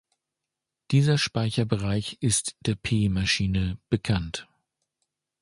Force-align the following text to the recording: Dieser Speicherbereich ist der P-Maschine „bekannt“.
Dieser 0.89 1.19
Speicherbereich 1.19 2.17
ist 2.21 2.55
der 2.61 2.73
P-Maschine 2.73 3.77
„bekannt“. 3.89 4.47